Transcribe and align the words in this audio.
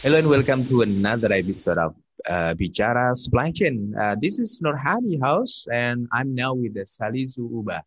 Hello 0.00 0.16
and 0.16 0.30
welcome 0.30 0.64
to 0.66 0.82
another 0.82 1.32
episode 1.32 1.76
of 1.76 1.92
uh, 2.28 2.54
Bichara 2.54 3.16
Supply 3.16 3.50
Chain. 3.50 3.92
Uh, 4.00 4.14
this 4.20 4.38
is 4.38 4.60
Norhadi 4.64 5.20
House, 5.20 5.66
and 5.72 6.06
I'm 6.12 6.36
now 6.36 6.54
with 6.54 6.74
the 6.74 6.82
Salisu 6.82 7.38
Uba, 7.38 7.82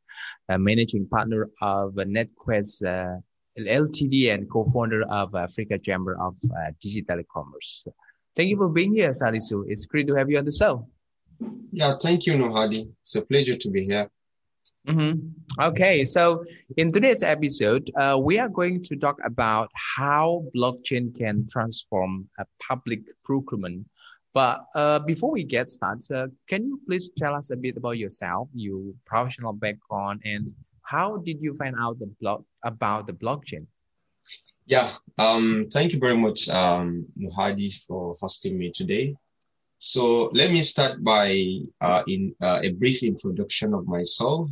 a 0.49 0.59
managing 0.59 1.07
partner 1.07 1.47
of 1.61 1.93
NetQuest 1.93 2.83
uh, 2.85 3.21
LTD 3.57 4.33
and 4.33 4.49
co-founder 4.51 5.03
of 5.03 5.33
Africa 5.35 5.79
Chamber 5.79 6.17
of 6.19 6.35
uh, 6.53 6.71
Digital 6.81 7.21
Commerce. 7.33 7.87
Thank 8.35 8.49
you 8.49 8.57
for 8.57 8.67
being 8.67 8.93
here, 8.93 9.11
Salisu. 9.11 9.63
It's 9.69 9.85
great 9.85 10.05
to 10.07 10.15
have 10.15 10.29
you 10.29 10.37
on 10.37 10.43
the 10.43 10.51
show. 10.51 10.89
Yeah, 11.71 11.93
thank 12.01 12.25
you, 12.25 12.33
Norhadi. 12.33 12.91
It's 12.99 13.15
a 13.15 13.21
pleasure 13.21 13.55
to 13.55 13.69
be 13.69 13.85
here. 13.85 14.11
Mm-hmm. 14.87 15.61
Okay, 15.61 16.05
so 16.05 16.43
in 16.77 16.91
today's 16.91 17.21
episode, 17.21 17.89
uh, 17.99 18.17
we 18.19 18.39
are 18.39 18.49
going 18.49 18.81
to 18.83 18.95
talk 18.95 19.17
about 19.23 19.69
how 19.95 20.43
blockchain 20.55 21.15
can 21.15 21.47
transform 21.51 22.27
a 22.39 22.45
public 22.59 23.01
procurement 23.23 23.85
but 24.33 24.65
uh, 24.75 24.99
before 24.99 25.31
we 25.31 25.43
get 25.43 25.69
started, 25.69 26.15
uh, 26.15 26.27
can 26.47 26.65
you 26.65 26.79
please 26.87 27.11
tell 27.17 27.35
us 27.35 27.51
a 27.51 27.57
bit 27.57 27.75
about 27.77 27.97
yourself, 27.97 28.47
your 28.53 28.93
professional 29.05 29.53
background, 29.53 30.21
and 30.23 30.53
how 30.83 31.17
did 31.17 31.41
you 31.41 31.53
find 31.53 31.75
out 31.77 31.99
the 31.99 32.09
blog 32.21 32.45
about 32.63 33.07
the 33.07 33.13
blockchain? 33.13 33.65
Yeah, 34.65 34.91
um, 35.17 35.67
thank 35.71 35.91
you 35.91 35.99
very 35.99 36.15
much, 36.15 36.47
um, 36.47 37.05
Muhadi, 37.19 37.73
for 37.85 38.15
hosting 38.21 38.57
me 38.57 38.71
today. 38.71 39.15
So 39.79 40.29
let 40.33 40.51
me 40.51 40.61
start 40.61 41.03
by 41.03 41.59
uh, 41.81 42.03
in 42.07 42.33
uh, 42.39 42.59
a 42.63 42.71
brief 42.73 43.03
introduction 43.03 43.73
of 43.73 43.85
myself. 43.85 44.49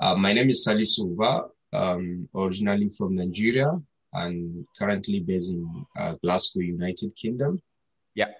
Uh, 0.00 0.14
my 0.14 0.32
name 0.32 0.48
is 0.48 0.64
Salisu 0.66 1.10
Uba, 1.10 1.48
um, 1.72 2.28
originally 2.36 2.88
from 2.90 3.16
Nigeria 3.16 3.72
and 4.12 4.64
currently 4.78 5.20
based 5.20 5.52
in 5.52 5.86
uh, 5.98 6.14
Glasgow, 6.22 6.60
United 6.60 7.14
Kingdom. 7.16 7.60
Yeah. 8.14 8.30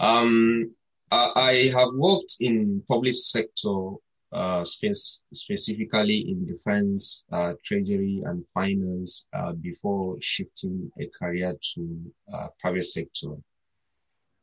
Um, 0.00 0.72
I 1.12 1.70
have 1.72 1.90
worked 1.94 2.36
in 2.40 2.82
public 2.88 3.14
sector 3.14 3.92
uh, 4.32 4.64
space, 4.64 5.20
specifically 5.32 6.28
in 6.28 6.44
defense, 6.44 7.24
uh, 7.30 7.52
treasury, 7.64 8.22
and 8.26 8.44
finance 8.52 9.28
uh, 9.32 9.52
before 9.52 10.16
shifting 10.20 10.90
a 11.00 11.06
career 11.16 11.54
to 11.74 12.12
uh, 12.34 12.48
private 12.58 12.86
sector. 12.86 13.36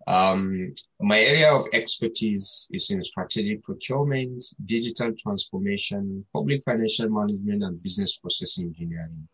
Um, 0.05 0.73
my 0.99 1.19
area 1.19 1.51
of 1.51 1.67
expertise 1.73 2.67
is 2.71 2.91
in 2.91 3.03
strategic 3.03 3.63
procurement, 3.63 4.43
digital 4.65 5.13
transformation, 5.17 6.25
public 6.33 6.63
financial 6.65 7.09
management, 7.09 7.63
and 7.63 7.81
business 7.81 8.17
process 8.17 8.59
engineering. 8.59 9.27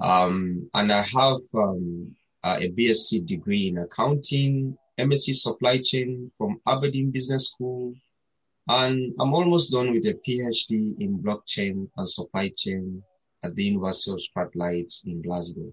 Um, 0.00 0.70
and 0.74 0.92
I 0.92 1.02
have 1.02 1.40
um, 1.54 2.14
a 2.44 2.70
BSc 2.70 3.26
degree 3.26 3.68
in 3.68 3.78
accounting, 3.78 4.76
MSc 4.98 5.34
Supply 5.34 5.78
Chain 5.78 6.30
from 6.38 6.60
Aberdeen 6.66 7.10
Business 7.10 7.48
School. 7.48 7.94
And 8.68 9.14
I'm 9.20 9.34
almost 9.34 9.72
done 9.72 9.92
with 9.92 10.06
a 10.06 10.14
PhD 10.26 11.00
in 11.00 11.18
blockchain 11.22 11.88
and 11.96 12.08
supply 12.08 12.50
chain 12.56 13.02
at 13.44 13.54
the 13.54 13.64
University 13.64 14.12
of 14.12 14.20
Strathclyde 14.20 14.92
in 15.06 15.22
Glasgow. 15.22 15.72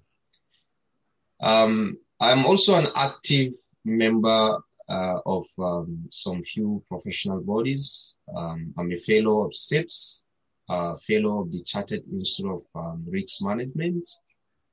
Um, 1.42 1.98
I'm 2.22 2.46
also 2.46 2.76
an 2.76 2.88
active 2.96 3.54
member 3.86 4.60
uh, 4.90 5.20
of 5.26 5.46
um, 5.60 6.06
some 6.12 6.44
few 6.44 6.84
professional 6.88 7.42
bodies. 7.42 8.18
Um, 8.36 8.74
I'm 8.78 8.92
a 8.92 9.00
fellow 9.00 9.46
of 9.46 9.54
CIPS, 9.54 10.26
a 10.70 11.00
fellow 11.00 11.42
of 11.42 11.52
the 11.52 11.64
Chartered 11.64 12.04
Institute 12.12 12.52
of 12.52 12.64
um, 12.76 13.06
Risk 13.08 13.42
Management, 13.42 14.08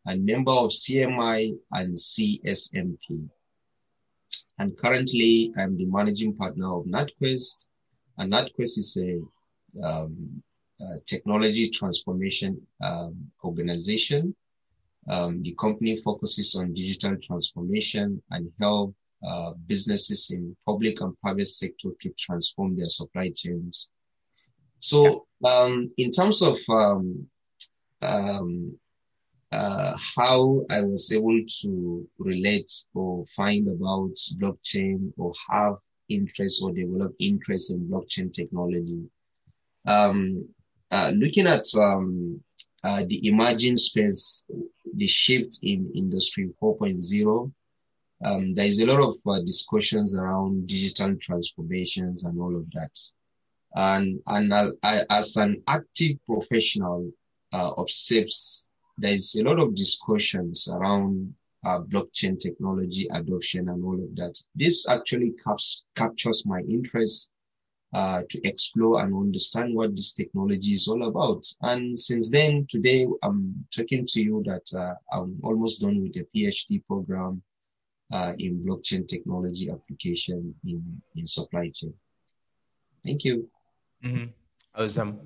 and 0.06 0.24
member 0.24 0.52
of 0.52 0.70
CMI 0.70 1.52
and 1.72 1.94
CSMP. 1.96 3.28
And 4.58 4.76
currently, 4.76 5.52
I'm 5.56 5.76
the 5.76 5.86
managing 5.86 6.36
partner 6.36 6.76
of 6.76 6.84
NetQuest. 6.84 7.66
And 8.18 8.32
NetQuest 8.32 8.78
is 8.78 8.98
a, 9.02 9.86
um, 9.86 10.42
a 10.80 11.00
technology 11.06 11.70
transformation 11.70 12.60
um, 12.82 13.30
organization. 13.44 14.34
Um, 15.08 15.42
the 15.42 15.54
company 15.58 15.96
focuses 15.96 16.54
on 16.54 16.74
digital 16.74 17.16
transformation 17.16 18.22
and 18.30 18.52
help 18.60 18.94
uh, 19.26 19.52
businesses 19.66 20.30
in 20.30 20.56
public 20.66 21.00
and 21.00 21.18
private 21.20 21.48
sector 21.48 21.88
to 22.00 22.10
transform 22.18 22.76
their 22.76 22.88
supply 22.88 23.30
chains. 23.34 23.88
So, 24.80 25.26
um, 25.44 25.88
in 25.96 26.10
terms 26.10 26.42
of 26.42 26.56
um, 26.68 27.26
um, 28.02 28.76
uh, 29.52 29.96
how 30.16 30.64
I 30.70 30.80
was 30.80 31.12
able 31.12 31.40
to 31.60 32.08
relate 32.18 32.72
or 32.94 33.24
find 33.36 33.68
about 33.68 34.14
blockchain 34.40 35.12
or 35.18 35.32
have 35.50 35.76
interest 36.08 36.62
or 36.62 36.72
develop 36.72 37.14
interest 37.18 37.72
in 37.72 37.88
blockchain 37.88 38.32
technology. 38.32 39.02
Um, 39.86 40.48
uh, 40.90 41.12
looking 41.14 41.46
at 41.46 41.64
um, 41.78 42.40
uh, 42.84 43.04
the 43.06 43.28
emerging 43.28 43.76
space, 43.76 44.44
the 44.94 45.06
shift 45.06 45.60
in 45.62 45.90
industry 45.94 46.50
4.0, 46.60 47.52
um, 48.24 48.54
there 48.54 48.66
is 48.66 48.80
a 48.80 48.86
lot 48.86 49.00
of 49.00 49.16
uh, 49.26 49.40
discussions 49.42 50.16
around 50.16 50.66
digital 50.66 51.14
transformations 51.16 52.24
and 52.24 52.40
all 52.40 52.56
of 52.56 52.70
that. 52.72 53.00
And, 53.74 54.20
and 54.26 54.52
I, 54.52 55.00
as 55.10 55.36
an 55.36 55.62
active 55.66 56.18
professional 56.26 57.10
uh, 57.52 57.72
of 57.72 57.88
there's 58.98 59.34
a 59.36 59.44
lot 59.44 59.58
of 59.58 59.74
discussions 59.74 60.68
around 60.72 61.34
uh, 61.64 61.80
blockchain 61.80 62.38
technology 62.38 63.08
adoption 63.12 63.68
and 63.68 63.84
all 63.84 63.94
of 63.94 64.14
that. 64.16 64.38
This 64.54 64.88
actually 64.88 65.32
caps, 65.44 65.84
captures 65.96 66.44
my 66.44 66.60
interest 66.60 67.30
uh, 67.94 68.22
to 68.28 68.40
explore 68.46 69.02
and 69.02 69.14
understand 69.14 69.74
what 69.74 69.94
this 69.94 70.12
technology 70.12 70.74
is 70.74 70.88
all 70.88 71.08
about. 71.08 71.46
And 71.62 71.98
since 71.98 72.30
then, 72.30 72.66
today 72.68 73.06
I'm 73.22 73.64
talking 73.74 74.06
to 74.06 74.20
you 74.20 74.42
that 74.46 74.66
uh, 74.76 74.94
I'm 75.16 75.38
almost 75.42 75.80
done 75.80 76.02
with 76.02 76.16
a 76.16 76.26
PhD 76.34 76.84
program 76.86 77.42
uh, 78.12 78.32
in 78.38 78.62
blockchain 78.64 79.08
technology 79.08 79.70
application 79.70 80.54
in, 80.64 81.02
in 81.16 81.26
supply 81.26 81.70
chain. 81.74 81.94
Thank 83.04 83.24
you. 83.24 83.48
Mm-hmm. 84.04 84.26
Awesome. 84.74 85.20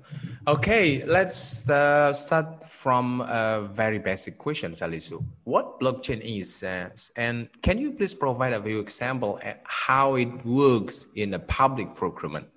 Okay, 0.45 1.05
let's 1.05 1.69
uh, 1.69 2.11
start 2.11 2.65
from 2.65 3.21
a 3.21 3.69
very 3.71 3.97
basic 3.97 4.37
question, 4.37 4.73
Salisu. 4.73 5.23
What 5.45 5.79
blockchain 5.79 6.19
is, 6.21 6.63
uh, 6.63 6.89
and 7.15 7.47
can 7.61 7.77
you 7.77 7.91
please 7.93 8.13
provide 8.13 8.51
a 8.51 8.61
few 8.61 8.79
example 8.79 9.39
how 9.63 10.15
it 10.15 10.45
works 10.45 11.05
in 11.15 11.33
a 11.33 11.39
public 11.39 11.95
procurement? 11.95 12.47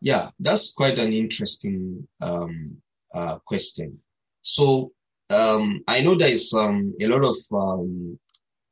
Yeah, 0.00 0.30
that's 0.38 0.72
quite 0.72 1.00
an 1.00 1.12
interesting 1.12 2.06
um, 2.22 2.76
uh, 3.12 3.38
question. 3.44 3.98
So 4.42 4.92
um, 5.28 5.82
I 5.88 6.02
know 6.02 6.14
there 6.16 6.30
is 6.30 6.54
um, 6.54 6.94
a 7.00 7.06
lot 7.08 7.24
of 7.24 7.36
um, 7.52 8.16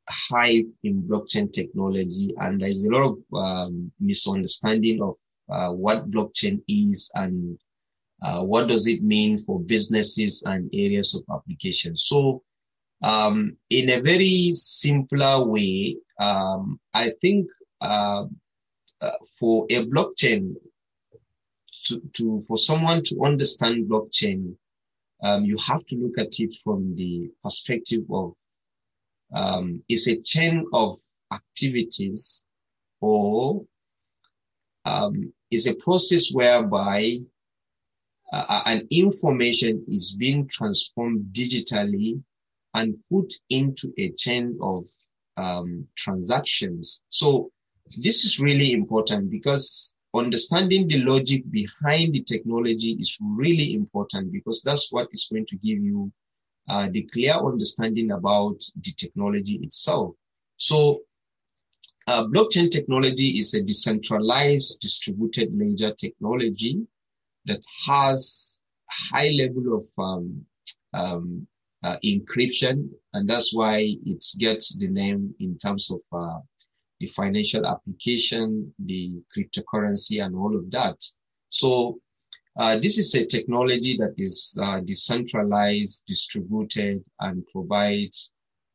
hype 0.09 0.67
in 0.83 1.03
blockchain 1.03 1.51
technology, 1.51 2.33
and 2.39 2.61
there 2.61 2.69
is 2.69 2.85
a 2.85 2.91
lot 2.91 3.03
of 3.03 3.17
um, 3.37 3.91
misunderstanding 3.99 5.01
of 5.01 5.15
uh, 5.49 5.71
what 5.71 6.09
blockchain 6.11 6.61
is 6.67 7.09
and 7.15 7.57
uh, 8.21 8.43
what 8.43 8.67
does 8.67 8.87
it 8.87 9.01
mean 9.01 9.39
for 9.39 9.59
businesses 9.61 10.43
and 10.45 10.69
areas 10.73 11.15
of 11.15 11.23
application. 11.33 11.95
So, 11.95 12.43
um, 13.01 13.55
in 13.69 13.91
a 13.91 14.01
very 14.01 14.51
simpler 14.53 15.45
way, 15.45 15.97
um, 16.19 16.79
I 16.93 17.11
think 17.21 17.47
uh, 17.81 18.25
uh 19.01 19.11
for 19.39 19.65
a 19.69 19.85
blockchain 19.85 20.55
to, 21.85 22.01
to, 22.13 22.43
for 22.47 22.57
someone 22.57 23.03
to 23.03 23.23
understand 23.23 23.89
blockchain, 23.89 24.53
um, 25.23 25.43
you 25.45 25.57
have 25.65 25.85
to 25.87 25.95
look 25.95 26.17
at 26.17 26.39
it 26.39 26.53
from 26.63 26.95
the 26.95 27.29
perspective 27.43 28.03
of 28.11 28.33
um, 29.33 29.83
it's 29.89 30.07
a 30.07 30.19
chain 30.21 30.65
of 30.73 30.99
activities 31.31 32.45
or 33.01 33.63
um, 34.85 35.31
is 35.51 35.67
a 35.67 35.75
process 35.75 36.29
whereby 36.31 37.17
uh, 38.31 38.45
uh, 38.47 38.61
an 38.67 38.87
information 38.91 39.83
is 39.87 40.13
being 40.13 40.47
transformed 40.47 41.25
digitally 41.31 42.21
and 42.75 42.95
put 43.11 43.33
into 43.49 43.91
a 43.97 44.11
chain 44.11 44.57
of 44.61 44.85
um, 45.37 45.87
transactions. 45.95 47.01
So 47.09 47.51
this 47.97 48.23
is 48.23 48.39
really 48.39 48.71
important 48.71 49.31
because 49.31 49.95
understanding 50.15 50.87
the 50.87 50.99
logic 50.99 51.43
behind 51.49 52.13
the 52.13 52.23
technology 52.23 52.95
is 52.99 53.17
really 53.21 53.73
important 53.73 54.31
because 54.31 54.61
that's 54.63 54.91
what 54.91 55.07
is 55.11 55.27
going 55.31 55.45
to 55.47 55.55
give 55.57 55.79
you 55.79 56.11
uh, 56.69 56.87
the 56.91 57.01
clear 57.03 57.33
understanding 57.33 58.11
about 58.11 58.59
the 58.83 58.91
technology 58.91 59.59
itself. 59.63 60.15
So 60.57 61.01
uh, 62.07 62.25
blockchain 62.25 62.71
technology 62.71 63.39
is 63.39 63.53
a 63.53 63.61
decentralized 63.61 64.79
distributed 64.81 65.49
ledger 65.57 65.93
technology 65.95 66.85
that 67.45 67.61
has 67.85 68.59
high 68.89 69.29
level 69.29 69.77
of 69.77 70.03
um, 70.03 70.45
um, 70.93 71.47
uh, 71.83 71.97
encryption, 72.03 72.89
and 73.13 73.29
that's 73.29 73.53
why 73.53 73.95
it 74.05 74.23
gets 74.37 74.75
the 74.77 74.87
name 74.87 75.33
in 75.39 75.57
terms 75.57 75.91
of 75.91 76.01
uh, 76.11 76.39
the 76.99 77.07
financial 77.07 77.65
application, 77.65 78.73
the 78.85 79.11
cryptocurrency, 79.35 80.23
and 80.23 80.35
all 80.35 80.55
of 80.55 80.69
that. 80.71 80.97
So 81.49 81.99
uh, 82.57 82.77
this 82.79 82.97
is 82.97 83.13
a 83.15 83.25
technology 83.25 83.97
that 83.97 84.13
is 84.17 84.57
uh, 84.61 84.79
decentralized, 84.81 86.03
distributed, 86.07 87.03
and 87.19 87.45
provides 87.47 88.31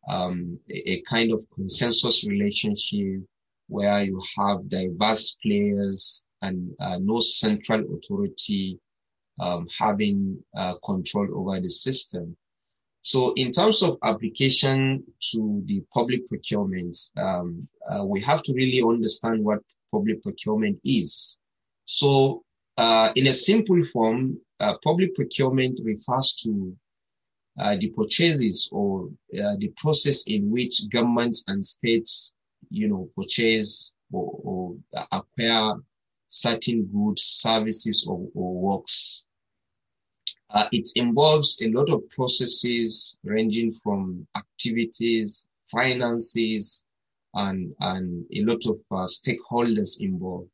um, 0.09 0.59
a, 0.71 0.93
a, 0.93 1.03
kind 1.03 1.33
of 1.33 1.45
consensus 1.55 2.25
relationship 2.25 3.21
where 3.69 4.03
you 4.05 4.23
have 4.37 4.69
diverse 4.69 5.39
players 5.43 6.27
and 6.43 6.71
uh, 6.81 6.99
no 7.01 7.21
central 7.21 7.83
authority 7.97 8.79
um, 9.41 9.67
having 9.79 10.39
uh, 10.57 10.75
control 10.85 11.27
over 11.35 11.61
the 11.61 11.71
system. 11.71 12.37
So 13.03 13.33
in 13.37 13.51
terms 13.53 13.83
of 13.83 13.99
application 14.03 15.05
to 15.33 15.63
the 15.67 15.83
public 15.93 16.27
procurement, 16.29 16.97
um, 17.19 17.69
uh, 17.91 18.05
we 18.07 18.23
have 18.23 18.43
to 18.45 18.53
really 18.55 18.83
understand 18.83 19.45
what 19.45 19.59
public 19.93 20.23
procurement 20.23 20.79
is. 20.85 21.39
So 21.85 22.44
uh, 22.77 23.11
in 23.15 23.29
a 23.29 23.33
simple 23.33 23.83
form, 23.93 24.39
uh, 24.61 24.75
public 24.83 25.15
procurement 25.15 25.79
refers 25.83 26.33
to 26.43 26.77
uh, 27.61 27.77
the 27.77 27.89
purchases 27.91 28.69
or 28.73 29.09
uh, 29.41 29.55
the 29.59 29.73
process 29.77 30.25
in 30.27 30.51
which 30.51 30.89
governments 30.91 31.45
and 31.47 31.65
states, 31.65 32.35
you 32.71 32.89
know, 32.89 33.09
purchase 33.17 33.95
or, 34.13 34.41
or 34.43 34.77
acquire 35.13 35.75
certain 36.29 36.85
goods, 36.87 37.23
services, 37.23 38.07
or, 38.09 38.27
or 38.35 38.55
works. 38.55 39.25
Uh, 40.51 40.67
it 40.73 40.89
involves 40.97 41.61
a 41.63 41.69
lot 41.71 41.89
of 41.91 42.09
processes 42.11 43.17
ranging 43.25 43.73
from 43.73 44.27
activities, 44.37 45.47
finances, 45.71 46.85
and, 47.35 47.75
and 47.81 48.25
a 48.35 48.43
lot 48.43 48.61
of 48.67 48.79
uh, 48.91 49.07
stakeholders 49.07 50.01
involved. 50.01 50.49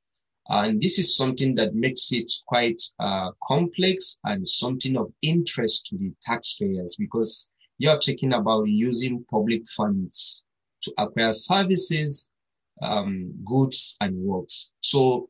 And 0.50 0.82
this 0.82 0.98
is 0.98 1.16
something 1.16 1.54
that 1.54 1.74
makes 1.74 2.12
it 2.12 2.30
quite 2.46 2.82
uh, 2.98 3.30
complex 3.46 4.18
and 4.24 4.46
something 4.46 4.96
of 4.96 5.12
interest 5.22 5.86
to 5.86 5.96
the 5.96 6.12
taxpayers 6.20 6.96
because 6.98 7.50
you're 7.78 7.98
talking 7.98 8.32
about 8.32 8.68
using 8.68 9.24
public 9.30 9.62
funds 9.70 10.44
to 10.82 10.92
acquire 10.98 11.32
services, 11.32 12.30
um, 12.82 13.32
goods, 13.44 13.96
and 14.00 14.16
works. 14.16 14.72
So 14.80 15.28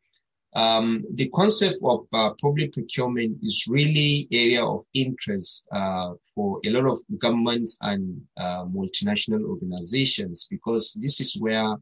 um, 0.54 1.04
the 1.14 1.28
concept 1.28 1.76
of 1.84 2.06
uh, 2.12 2.30
public 2.40 2.72
procurement 2.72 3.38
is 3.42 3.66
really 3.68 4.26
area 4.32 4.64
of 4.64 4.84
interest 4.94 5.66
uh, 5.70 6.14
for 6.34 6.60
a 6.64 6.70
lot 6.70 6.86
of 6.86 6.98
governments 7.18 7.76
and 7.82 8.20
uh, 8.36 8.64
multinational 8.64 9.44
organizations 9.44 10.48
because 10.50 10.94
this 10.94 11.20
is 11.20 11.36
where 11.38 11.76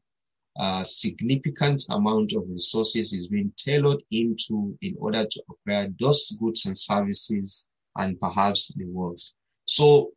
a 0.59 0.85
significant 0.85 1.85
amount 1.91 2.33
of 2.33 2.43
resources 2.49 3.13
is 3.13 3.29
being 3.29 3.53
tailored 3.57 4.03
into 4.11 4.77
in 4.83 4.97
order 4.99 5.25
to 5.25 5.43
acquire 5.51 5.89
those 6.01 6.37
goods 6.41 6.67
and 6.67 6.77
services 6.77 7.69
and 7.97 8.21
perhaps 8.21 8.73
the 8.77 8.85
works. 8.87 9.35
So, 9.67 10.13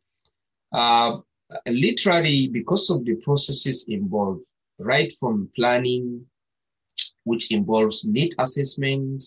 uh, 0.72 1.18
literally, 1.66 2.48
because 2.48 2.90
of 2.90 3.04
the 3.04 3.16
processes 3.16 3.84
involved, 3.88 4.42
right 4.78 5.12
from 5.20 5.48
planning, 5.54 6.24
which 7.24 7.52
involves 7.52 8.06
need 8.06 8.34
assessment, 8.38 9.24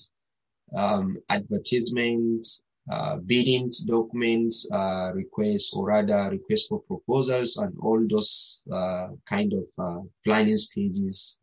um, 0.75 1.17
advertisement, 1.29 2.47
uh, 2.91 3.17
bidding 3.17 3.71
documents, 3.87 4.69
uh, 4.71 5.11
requests, 5.13 5.73
or 5.73 5.87
rather 5.87 6.29
requests 6.29 6.67
for 6.67 6.81
proposals 6.81 7.57
and 7.57 7.73
all 7.81 8.05
those 8.09 8.61
uh, 8.71 9.07
kind 9.27 9.53
of 9.53 9.65
uh, 9.77 10.01
planning 10.23 10.57
stages 10.57 11.39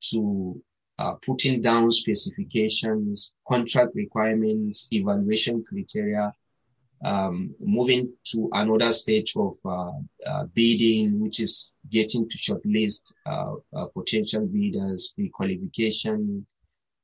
to 0.00 0.60
uh, 0.98 1.14
putting 1.26 1.60
down 1.60 1.90
specifications, 1.90 3.32
contract 3.46 3.94
requirements, 3.94 4.88
evaluation 4.90 5.62
criteria, 5.68 6.32
um, 7.04 7.54
moving 7.60 8.10
to 8.24 8.48
another 8.54 8.90
stage 8.92 9.34
of 9.36 9.56
uh, 9.64 10.44
bidding, 10.54 11.20
which 11.20 11.38
is 11.38 11.70
getting 11.90 12.28
to 12.28 12.38
shortlist 12.38 13.12
potential 13.94 14.46
bidders, 14.46 15.12
pre-qualification, 15.14 16.44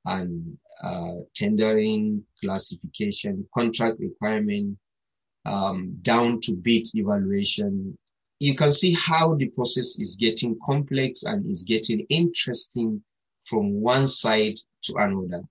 and 0.06 0.56
uh, 0.82 1.14
tendering, 1.34 2.22
classification, 2.42 3.46
contract 3.54 3.98
requirement, 4.00 4.76
um, 5.46 5.96
down 6.02 6.40
to 6.40 6.52
bid 6.52 6.86
evaluation. 6.94 7.96
You 8.40 8.54
can 8.54 8.72
see 8.72 8.92
how 8.94 9.34
the 9.34 9.46
process 9.48 9.98
is 9.98 10.16
getting 10.16 10.58
complex 10.64 11.22
and 11.22 11.50
is 11.50 11.64
getting 11.64 12.00
interesting 12.08 13.02
from 13.44 13.80
one 13.80 14.06
side 14.06 14.56
to 14.84 14.94
another, 14.96 15.42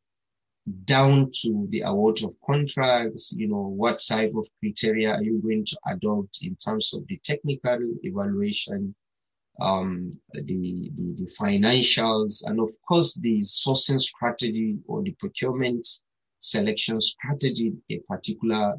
down 0.86 1.32
to 1.42 1.68
the 1.70 1.82
award 1.82 2.24
of 2.24 2.34
contracts, 2.46 3.34
you 3.36 3.48
know, 3.48 3.74
what 3.76 4.02
type 4.08 4.34
of 4.36 4.48
criteria 4.60 5.14
are 5.14 5.24
you 5.24 5.42
going 5.42 5.66
to 5.66 5.78
adopt 5.88 6.40
in 6.42 6.56
terms 6.56 6.94
of 6.94 7.06
the 7.08 7.20
technical 7.24 7.80
evaluation, 8.04 8.96
um, 9.62 10.10
the, 10.34 10.90
the, 10.96 11.14
the 11.18 11.32
financials, 11.40 12.44
and 12.46 12.60
of 12.60 12.70
course 12.88 13.14
the 13.16 13.40
sourcing 13.42 14.00
strategy 14.00 14.78
or 14.88 15.04
the 15.04 15.12
procurement 15.20 15.88
selection 16.40 17.00
strategy 17.00 17.74
a 17.90 18.00
particular 18.10 18.76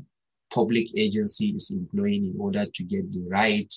public 0.53 0.87
agency 0.97 1.49
is 1.51 1.71
employing 1.71 2.27
in 2.27 2.35
order 2.39 2.67
to 2.75 2.85
get 2.85 3.11
the 3.13 3.25
right 3.29 3.73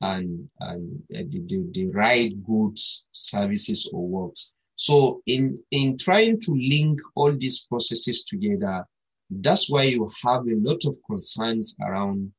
and, 0.00 0.48
and 0.60 1.02
uh, 1.14 1.22
the, 1.28 1.44
the, 1.48 1.70
the 1.72 1.86
right 1.88 2.32
goods, 2.44 3.06
services, 3.12 3.90
or 3.92 4.06
works. 4.06 4.52
So 4.76 5.22
in, 5.26 5.58
in 5.72 5.98
trying 5.98 6.40
to 6.42 6.52
link 6.52 7.00
all 7.16 7.36
these 7.36 7.66
processes 7.68 8.24
together, 8.24 8.84
that's 9.28 9.68
why 9.68 9.82
you 9.82 10.08
have 10.24 10.42
a 10.42 10.56
lot 10.60 10.84
of 10.86 10.96
concerns 11.06 11.74
around 11.82 12.32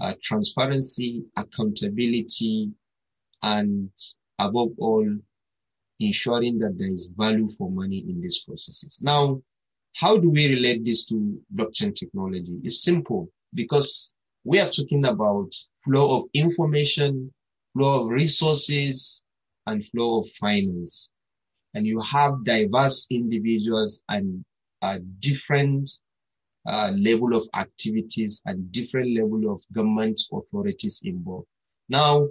uh, 0.00 0.12
transparency, 0.22 1.24
accountability, 1.36 2.70
and 3.42 3.90
above 4.38 4.70
all, 4.78 5.06
ensuring 6.00 6.58
that 6.58 6.78
there 6.78 6.90
is 6.90 7.12
value 7.16 7.48
for 7.48 7.70
money 7.70 7.98
in 8.08 8.20
these 8.20 8.42
processes. 8.46 8.98
Now, 9.02 9.42
how 9.96 10.16
do 10.16 10.30
we 10.30 10.54
relate 10.54 10.84
this 10.84 11.04
to 11.06 11.40
blockchain 11.54 11.94
technology? 11.94 12.58
It's 12.62 12.82
simple 12.82 13.28
because 13.54 14.14
we 14.44 14.60
are 14.60 14.70
talking 14.70 15.04
about 15.04 15.52
flow 15.84 16.16
of 16.16 16.24
information, 16.32 17.32
flow 17.74 18.02
of 18.02 18.08
resources, 18.08 19.24
and 19.66 19.84
flow 19.88 20.20
of 20.20 20.28
finance. 20.30 21.10
And 21.74 21.86
you 21.86 22.00
have 22.00 22.44
diverse 22.44 23.06
individuals 23.10 24.02
and 24.08 24.44
a 24.82 24.98
different 24.98 25.90
uh, 26.66 26.92
level 26.96 27.34
of 27.34 27.48
activities 27.54 28.42
and 28.46 28.72
different 28.72 29.16
level 29.16 29.52
of 29.52 29.62
government 29.72 30.20
authorities 30.32 31.00
involved. 31.04 31.46
Now, 31.88 32.28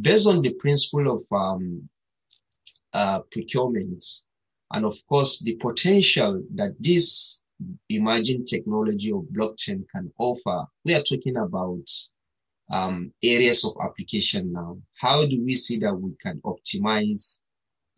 based 0.00 0.26
on 0.26 0.42
the 0.42 0.54
principle 0.54 1.10
of 1.10 1.24
um, 1.36 1.88
uh, 2.92 3.20
procurement, 3.30 4.04
and 4.72 4.84
of 4.84 4.96
course 5.08 5.40
the 5.40 5.54
potential 5.56 6.42
that 6.54 6.74
this 6.80 7.42
emerging 7.88 8.44
technology 8.44 9.12
of 9.12 9.22
blockchain 9.32 9.84
can 9.94 10.12
offer, 10.18 10.64
we 10.84 10.94
are 10.94 11.02
talking 11.02 11.36
about 11.36 11.88
um, 12.70 13.12
areas 13.22 13.64
of 13.64 13.72
application 13.84 14.52
now. 14.52 14.78
How 14.98 15.26
do 15.26 15.42
we 15.44 15.54
see 15.54 15.78
that 15.78 15.94
we 15.94 16.12
can 16.20 16.40
optimize 16.44 17.38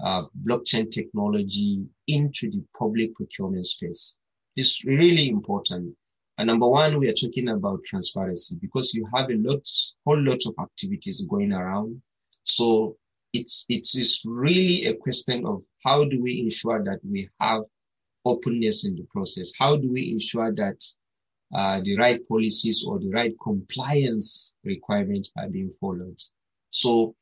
uh, 0.02 0.24
blockchain 0.44 0.90
technology 0.90 1.84
into 2.08 2.50
the 2.50 2.62
public 2.76 3.14
procurement 3.14 3.66
space? 3.66 4.16
It's 4.56 4.84
really 4.84 5.28
important. 5.28 5.96
And 6.38 6.49
number 6.49 6.69
one, 6.69 6.99
we 6.99 7.09
are 7.09 7.14
talking 7.14 7.49
about 7.49 7.85
transparency 7.85 8.57
because 8.61 8.93
you 8.93 9.07
have 9.14 9.31
a 9.31 9.37
lot, 9.37 9.69
whole 10.05 10.21
lot 10.21 10.41
of 10.47 10.55
activities 10.61 11.25
going 11.29 11.53
around. 11.53 12.03
So 12.45 12.97
it's, 13.33 13.67
it 13.69 13.87
is 13.95 14.21
really 14.25 14.87
a 14.87 14.95
question 14.95 15.47
of 15.47 15.62
how 15.85 16.05
do 16.05 16.21
we 16.21 16.41
ensure 16.41 16.83
that 16.85 17.00
we 17.09 17.29
have 17.41 17.62
openness 18.25 18.85
in 18.85 18.97
the 18.97 19.07
process? 19.11 19.53
How 19.59 19.76
do 19.76 19.93
we 19.93 20.12
ensure 20.12 20.53
that 20.55 20.83
uh, 21.55 21.81
the 21.85 21.97
right 21.97 22.26
policies 22.29 22.85
or 22.87 22.99
the 22.99 23.11
right 23.11 23.35
compliance 23.43 24.55
requirements 24.64 25.31
are 25.38 25.49
being 25.49 25.73
followed. 25.81 26.21
So 26.71 27.14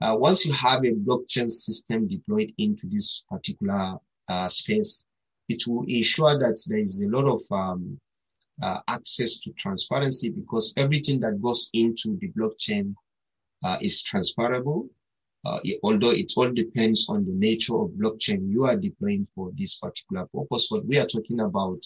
uh, 0.00 0.16
once 0.18 0.44
you 0.44 0.52
have 0.54 0.84
a 0.84 0.92
blockchain 0.92 1.50
system 1.50 2.08
deployed 2.08 2.52
into 2.58 2.88
this 2.88 3.22
particular 3.30 3.94
uh, 4.28 4.48
space, 4.48 5.06
it 5.48 5.62
will 5.68 5.84
ensure 5.86 6.36
that 6.36 6.60
there 6.66 6.78
is 6.78 7.00
a 7.00 7.06
lot 7.06 7.26
of 7.26 7.42
um, 7.52 7.98
uh, 8.62 8.78
access 8.88 9.38
to 9.38 9.52
transparency 9.52 10.30
because 10.30 10.72
everything 10.76 11.20
that 11.20 11.40
goes 11.42 11.70
into 11.74 12.16
the 12.20 12.30
blockchain 12.32 12.94
uh, 13.64 13.76
is 13.80 14.02
transferable. 14.02 14.88
Uh, 15.44 15.60
it, 15.62 15.78
although 15.82 16.10
it 16.10 16.32
all 16.36 16.50
depends 16.50 17.06
on 17.08 17.24
the 17.24 17.32
nature 17.32 17.76
of 17.76 17.90
blockchain 17.90 18.50
you 18.50 18.64
are 18.64 18.76
deploying 18.76 19.26
for 19.34 19.52
this 19.56 19.76
particular 19.76 20.26
purpose, 20.34 20.68
but 20.70 20.84
we 20.86 20.98
are 20.98 21.06
talking 21.06 21.40
about 21.40 21.84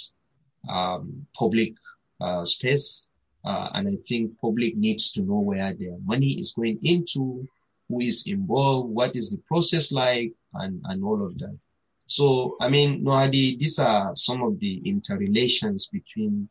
um, 0.70 1.26
public 1.34 1.74
uh, 2.20 2.44
space, 2.44 3.10
uh, 3.44 3.68
and 3.74 3.88
I 3.88 3.96
think 4.08 4.38
public 4.40 4.76
needs 4.76 5.10
to 5.12 5.22
know 5.22 5.40
where 5.40 5.74
their 5.74 5.96
money 6.04 6.32
is 6.38 6.52
going 6.52 6.78
into, 6.82 7.46
who 7.88 8.00
is 8.00 8.26
involved, 8.26 8.90
what 8.90 9.16
is 9.16 9.30
the 9.30 9.42
process 9.48 9.92
like, 9.92 10.32
and 10.54 10.80
and 10.84 11.04
all 11.04 11.24
of 11.24 11.38
that. 11.38 11.58
So, 12.06 12.56
I 12.60 12.68
mean, 12.68 13.04
Norhadi, 13.04 13.58
these 13.58 13.78
are 13.78 14.16
some 14.16 14.42
of 14.42 14.58
the 14.58 14.78
interrelations 14.84 15.86
between 15.86 16.48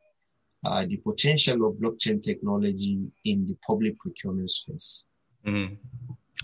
uh, 0.66 0.86
the 0.86 0.98
potential 0.98 1.68
of 1.68 1.76
blockchain 1.76 2.22
technology 2.22 3.00
in 3.26 3.46
the 3.46 3.56
public 3.66 3.98
procurement 4.00 4.50
space. 4.50 5.06
Mm-hmm. 5.46 5.76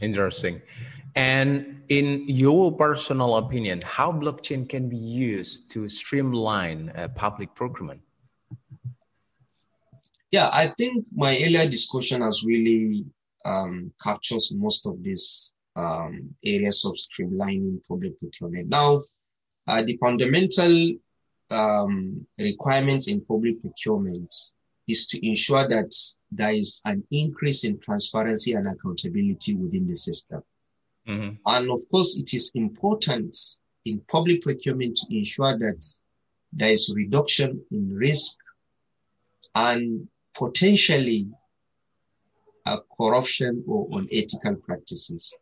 Interesting. 0.02 0.62
And 1.16 1.84
in 1.88 2.26
your 2.28 2.76
personal 2.76 3.38
opinion, 3.38 3.82
how 3.82 4.12
blockchain 4.12 4.68
can 4.68 4.90
be 4.90 4.98
used 4.98 5.72
to 5.72 5.88
streamline 5.88 6.92
uh, 6.96 7.08
public 7.10 7.56
procurement? 7.56 8.02
Yeah, 10.32 10.50
I 10.52 10.74
think 10.78 11.06
my 11.14 11.36
earlier 11.36 11.66
discussion 11.66 12.22
has 12.22 12.44
really 12.44 13.06
um, 13.46 13.94
captures 14.04 14.52
most 14.54 14.86
of 14.86 15.02
these 15.02 15.54
um, 15.78 16.36
areas 16.44 16.84
of 16.84 16.96
streamlining 16.96 17.80
public 17.88 18.20
procurement. 18.20 18.68
Now, 18.70 19.02
uh, 19.68 19.82
the 19.84 19.98
fundamental 19.98 20.94
um, 21.56 22.26
requirements 22.40 23.08
in 23.08 23.22
public 23.22 23.62
procurement 23.62 24.34
is 24.88 25.08
to 25.08 25.26
ensure 25.26 25.68
that 25.68 25.92
there 26.32 26.54
is 26.54 26.82
an 26.86 27.04
increase 27.12 27.64
in 27.64 27.80
transparency 27.80 28.54
and 28.54 28.68
accountability 28.68 29.56
within 29.56 29.88
the 29.88 29.96
system. 29.96 30.42
Mm-hmm. 31.08 31.36
And 31.46 31.72
of 31.72 31.80
course, 31.90 32.18
it 32.18 32.34
is 32.34 32.52
important 32.56 33.36
in 33.86 34.02
public 34.10 34.42
procurement 34.42 34.98
to 34.98 35.18
ensure 35.18 35.58
that 35.58 35.84
there 36.52 36.72
is 36.72 36.94
reduction 36.96 37.64
in 37.72 37.96
risk 37.96 38.38
and 39.54 40.08
potentially 40.34 41.28
a 42.66 42.78
corruption 42.98 43.64
or 43.68 43.88
unethical 43.92 44.56
practices. 44.56 45.34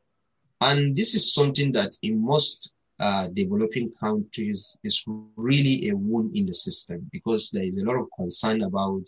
And 0.62 0.96
this 0.96 1.16
is 1.16 1.34
something 1.34 1.72
that 1.74 1.98
in 2.02 2.24
most 2.24 2.74
uh, 3.00 3.28
developing 3.34 3.92
countries 4.00 4.78
is 4.84 5.04
really 5.36 5.90
a 5.90 5.96
wound 5.96 6.36
in 6.36 6.46
the 6.46 6.54
system 6.54 7.08
because 7.12 7.50
there 7.52 7.64
is 7.64 7.78
a 7.78 7.84
lot 7.84 7.96
of 7.96 8.08
concern 8.16 8.62
about, 8.62 9.06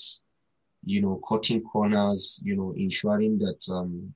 you 0.83 1.01
know, 1.01 1.21
cutting 1.27 1.61
corners, 1.61 2.41
you 2.43 2.55
know, 2.55 2.73
ensuring 2.75 3.37
that 3.37 3.61
um, 3.71 4.13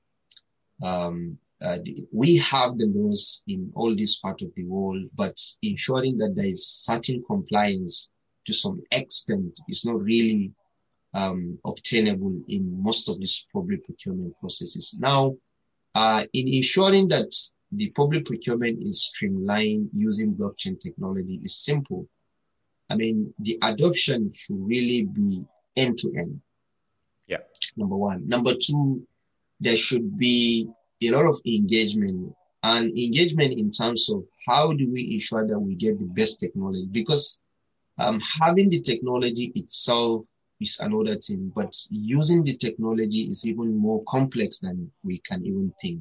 um, 0.82 1.38
uh, 1.62 1.78
we 2.12 2.36
have 2.38 2.78
the 2.78 2.86
laws 2.86 3.42
in 3.46 3.70
all 3.74 3.94
this 3.94 4.16
part 4.16 4.42
of 4.42 4.48
the 4.56 4.64
world, 4.64 5.04
but 5.14 5.38
ensuring 5.62 6.16
that 6.18 6.34
there 6.34 6.46
is 6.46 6.66
certain 6.66 7.22
compliance 7.26 8.08
to 8.46 8.52
some 8.52 8.82
extent 8.90 9.60
is 9.68 9.84
not 9.84 10.00
really 10.00 10.52
um, 11.12 11.58
obtainable 11.66 12.40
in 12.48 12.82
most 12.82 13.08
of 13.08 13.18
these 13.18 13.46
public 13.52 13.84
procurement 13.84 14.34
processes. 14.40 14.96
Now, 14.98 15.36
uh, 15.94 16.24
in 16.32 16.48
ensuring 16.48 17.08
that 17.08 17.30
the 17.72 17.90
public 17.90 18.24
procurement 18.24 18.82
is 18.82 19.04
streamlined 19.04 19.90
using 19.92 20.34
blockchain 20.34 20.80
technology 20.80 21.40
is 21.42 21.56
simple. 21.56 22.06
I 22.88 22.96
mean, 22.96 23.32
the 23.38 23.58
adoption 23.62 24.32
should 24.34 24.58
really 24.58 25.02
be 25.02 25.44
end 25.76 25.98
to 25.98 26.12
end. 26.16 26.40
Yeah. 27.26 27.38
Number 27.76 27.96
one. 27.96 28.28
Number 28.28 28.54
two, 28.54 29.06
there 29.60 29.76
should 29.76 30.18
be 30.18 30.68
a 31.02 31.10
lot 31.10 31.26
of 31.26 31.40
engagement 31.46 32.34
and 32.62 32.90
engagement 32.98 33.58
in 33.58 33.70
terms 33.70 34.10
of 34.10 34.24
how 34.46 34.72
do 34.72 34.90
we 34.90 35.12
ensure 35.12 35.46
that 35.46 35.58
we 35.58 35.74
get 35.76 35.98
the 35.98 36.06
best 36.06 36.40
technology 36.40 36.86
because 36.90 37.40
um, 37.98 38.20
having 38.40 38.68
the 38.68 38.80
technology 38.80 39.52
itself 39.54 40.24
is 40.60 40.78
another 40.80 41.16
thing, 41.16 41.52
but 41.54 41.74
using 41.90 42.42
the 42.42 42.56
technology 42.56 43.22
is 43.22 43.46
even 43.46 43.76
more 43.76 44.02
complex 44.08 44.58
than 44.58 44.90
we 45.02 45.18
can 45.18 45.44
even 45.44 45.72
think. 45.80 46.00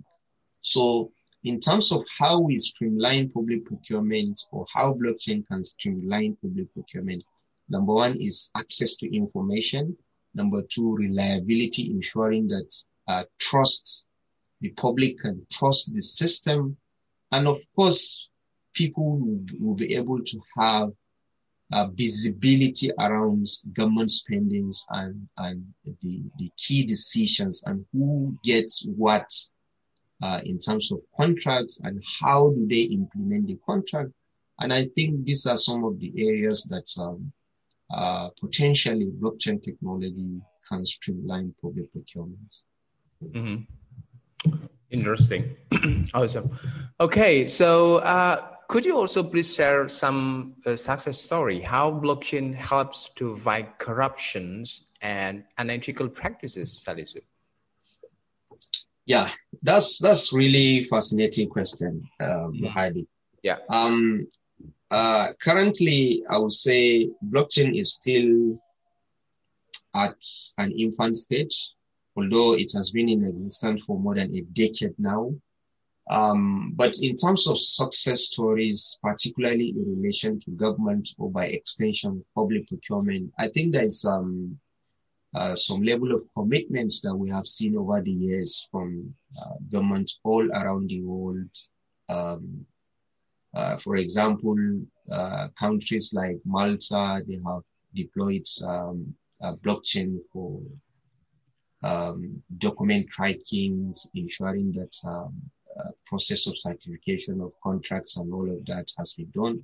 So 0.62 1.12
in 1.43 1.60
terms 1.60 1.91
of 1.91 2.03
how 2.17 2.39
we 2.39 2.58
streamline 2.58 3.29
public 3.29 3.65
procurement 3.65 4.41
or 4.51 4.65
how 4.74 4.93
blockchain 4.93 5.48
can 5.48 5.63
streamline 5.63 6.36
public 6.41 6.74
procurement, 6.74 7.24
number 7.69 7.93
one 7.93 8.17
is 8.19 8.51
access 8.55 8.96
to 8.98 9.15
information. 9.15 9.96
Number 10.36 10.62
two, 10.62 10.96
reliability, 10.96 11.91
ensuring 11.91 12.48
that 12.50 12.84
uh, 13.08 13.24
trust, 13.39 14.05
the 14.62 14.69
public 14.72 15.19
can 15.19 15.46
trust 15.51 15.93
the 15.93 16.01
system. 16.01 16.75
And 17.31 17.48
of 17.48 17.60
course, 17.75 18.29
people 18.74 19.19
will, 19.60 19.75
be 19.75 19.96
able 19.96 20.22
to 20.24 20.39
have 20.58 20.89
uh, 21.72 21.88
visibility 21.93 22.91
around 23.00 23.48
government 23.74 24.12
spendings 24.12 24.86
and, 24.89 25.27
and 25.38 25.65
the, 26.01 26.22
the 26.38 26.51
key 26.58 26.84
decisions 26.84 27.63
and 27.65 27.86
who 27.93 28.38
gets 28.43 28.86
what 28.86 29.31
uh, 30.22 30.42
in 30.44 30.60
terms 30.60 30.92
of 30.92 31.00
contracts 31.18 31.80
and 31.84 32.04
how 32.20 32.50
do 32.50 32.68
they 32.68 32.82
implement 32.82 33.48
the 33.48 33.58
contract. 33.66 34.12
And 34.60 34.74
I 34.74 34.86
think 34.96 35.26
these 35.26 35.46
are 35.46 35.58
some 35.58 35.84
of 35.86 36.00
the 36.00 36.12
areas 36.18 36.64
that 36.66 36.88
um, 37.02 37.32
uh, 37.92 38.30
potentially 38.40 39.08
blockchain 39.08 39.64
technology 39.64 40.42
can 40.68 40.86
streamline 40.86 41.54
public 41.62 41.92
procurement. 41.92 42.56
Mm-hmm. 43.24 44.54
Interesting. 44.92 45.56
awesome. 46.14 46.58
Okay, 47.00 47.48
so 47.48 47.98
uh, 47.98 48.48
could 48.68 48.86
you 48.86 48.96
also 48.96 49.24
please 49.24 49.54
share 49.54 49.88
some 49.88 50.56
uh, 50.66 50.76
success 50.76 51.20
story 51.20 51.62
how 51.62 51.92
blockchain 51.92 52.54
helps 52.54 53.10
to 53.16 53.36
fight 53.36 53.80
corruptions 53.80 54.90
and 55.02 55.44
unethical 55.58 56.10
practices, 56.10 56.84
Salisu? 56.86 57.22
Yeah, 59.10 59.32
that's 59.63 59.98
that's 59.98 60.32
really 60.32 60.84
fascinating 60.84 61.50
question, 61.50 62.08
um, 62.22 62.54
mm-hmm. 62.54 62.66
Heidi. 62.68 63.08
Yeah. 63.42 63.58
Um, 63.68 64.28
uh, 64.92 65.30
currently, 65.42 66.22
I 66.30 66.38
would 66.38 66.51
say 66.51 67.10
blockchain 67.28 67.75
is 67.75 67.94
still 67.94 68.62
at 69.96 70.24
an 70.60 70.72
infant 70.74 71.18
stage, 71.18 71.72
although 72.16 72.54
it 72.54 72.72
has 72.75 72.92
been 72.92 73.10
in 73.10 73.25
existence 73.25 73.82
for 73.88 74.00
more 74.00 74.13
than 74.13 74.36
a 74.36 74.42
decade 74.54 74.94
now. 75.00 75.34
Um, 76.12 76.74
but 76.75 76.96
in 77.01 77.16
terms 77.16 77.48
of 77.48 77.58
success 77.58 78.25
stories, 78.25 79.00
particularly 79.01 79.70
in 79.70 79.96
relation 79.98 80.39
to 80.42 80.51
government 80.51 81.10
or 81.18 81.32
by 81.32 81.48
extension 81.48 82.24
public 82.36 82.68
procurement, 82.68 83.34
I 83.39 83.48
think 83.48 83.74
there 83.74 83.86
is 83.86 84.06
um, 84.06 84.60
uh, 85.36 85.55
some 85.55 85.81
level 85.83 86.13
of 86.15 86.24
commitments 86.36 87.01
that 87.01 87.15
we 87.15 87.29
have 87.29 87.48
seen 87.48 87.77
over 87.77 88.01
the 88.01 88.12
years 88.12 88.67
from 88.71 89.13
uh, 89.39 89.55
governments 89.71 90.19
all 90.24 90.50
around 90.51 90.89
the 90.89 91.01
world. 91.01 91.50
Um, 92.09 92.65
uh, 93.55 93.77
for 93.77 93.95
example, 93.98 94.55
uh, 95.12 95.48
countries 95.59 96.12
like 96.13 96.38
Malta, 96.45 97.21
they 97.27 97.39
have 97.45 97.62
deployed 97.95 98.45
um, 98.65 99.13
blockchain 99.63 100.17
for 100.31 100.59
um, 101.83 102.41
document 102.57 103.09
tracking, 103.09 103.93
ensuring 104.15 104.71
that 104.74 104.95
um, 105.07 105.33
process 106.05 106.48
of 106.48 106.57
certification 106.57 107.39
of 107.41 107.53
contracts 107.63 108.17
and 108.17 108.33
all 108.33 108.50
of 108.50 108.65
that 108.65 108.86
has 108.98 109.13
been 109.13 109.29
done. 109.33 109.63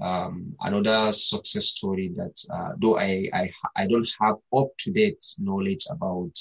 Um, 0.00 0.54
another 0.60 1.12
success 1.12 1.66
story 1.66 2.10
that, 2.16 2.42
uh, 2.50 2.72
though 2.80 2.96
I, 2.96 3.28
I, 3.34 3.50
I 3.76 3.86
don't 3.86 4.10
have 4.20 4.36
up 4.56 4.68
to 4.78 4.90
date 4.90 5.22
knowledge 5.38 5.86
about 5.90 6.32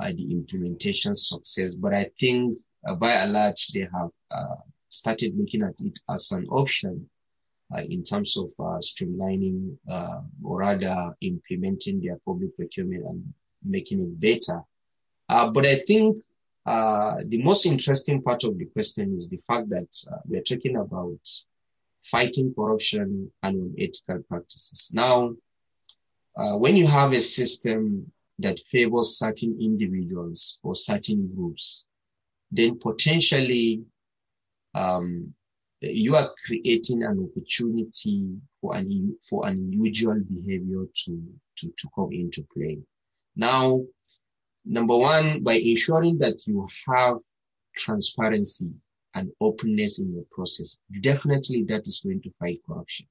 uh, 0.00 0.12
the 0.12 0.30
implementation 0.30 1.14
success, 1.14 1.74
but 1.74 1.94
I 1.94 2.10
think 2.20 2.58
uh, 2.86 2.94
by 2.94 3.12
and 3.12 3.32
large 3.32 3.68
they 3.68 3.88
have 3.92 4.10
uh, 4.30 4.56
started 4.88 5.36
looking 5.36 5.62
at 5.62 5.74
it 5.80 5.98
as 6.10 6.30
an 6.30 6.46
option 6.46 7.08
uh, 7.74 7.80
in 7.80 8.04
terms 8.04 8.36
of 8.36 8.50
uh, 8.60 8.78
streamlining 8.78 9.76
or 10.44 10.58
rather 10.58 11.12
implementing 11.22 12.00
their 12.00 12.18
public 12.24 12.54
procurement 12.56 13.04
and 13.04 13.34
making 13.64 14.00
it 14.00 14.20
better. 14.20 14.62
but 15.28 15.66
I 15.66 15.82
think 15.86 16.16
the 16.66 17.40
most 17.42 17.66
interesting 17.66 18.22
part 18.22 18.44
of 18.44 18.56
the 18.58 18.66
question 18.66 19.14
is 19.14 19.28
the 19.28 19.40
fact 19.48 19.68
that 19.70 19.88
we're 20.26 20.42
talking 20.42 20.76
about 20.76 21.18
fighting 22.10 22.52
corruption 22.54 23.30
and 23.42 23.56
unethical 23.76 24.22
practices. 24.28 24.90
Now, 24.92 25.34
uh, 26.36 26.56
when 26.58 26.76
you 26.76 26.86
have 26.86 27.12
a 27.12 27.20
system 27.20 28.10
that 28.38 28.60
favors 28.66 29.18
certain 29.18 29.56
individuals 29.60 30.58
or 30.62 30.74
certain 30.74 31.30
groups, 31.34 31.84
then 32.50 32.78
potentially 32.78 33.82
um, 34.74 35.32
you 35.80 36.14
are 36.16 36.30
creating 36.46 37.02
an 37.02 37.28
opportunity 37.30 38.34
for 38.60 38.76
an 38.76 39.16
for 39.28 39.48
unusual 39.48 40.20
behavior 40.30 40.84
to, 41.04 41.22
to, 41.56 41.72
to 41.78 41.88
come 41.94 42.12
into 42.12 42.46
play. 42.54 42.78
Now, 43.34 43.82
number 44.64 44.96
one, 44.96 45.42
by 45.42 45.54
ensuring 45.54 46.18
that 46.18 46.46
you 46.46 46.66
have 46.88 47.18
transparency 47.76 48.70
and 49.16 49.32
openness 49.40 49.98
in 49.98 50.12
your 50.12 50.24
process, 50.30 50.80
definitely 51.00 51.64
that 51.68 51.86
is 51.86 52.00
going 52.04 52.22
to 52.22 52.30
fight 52.38 52.60
corruption. 52.66 53.06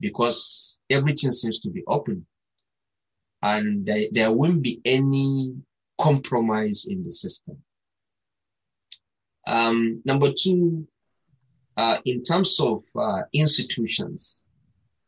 Because 0.00 0.78
everything 0.88 1.32
seems 1.32 1.58
to 1.60 1.70
be 1.70 1.82
open 1.88 2.24
and 3.42 3.84
there, 3.86 4.06
there 4.12 4.32
won't 4.32 4.62
be 4.62 4.80
any 4.84 5.54
compromise 5.98 6.86
in 6.88 7.04
the 7.04 7.10
system. 7.10 7.56
Um, 9.46 10.02
number 10.04 10.28
two, 10.32 10.86
uh, 11.76 11.98
in 12.04 12.22
terms 12.22 12.60
of 12.60 12.82
uh, 12.96 13.22
institutions, 13.32 14.42